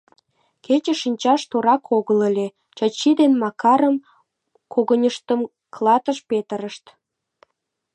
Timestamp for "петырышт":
6.29-6.85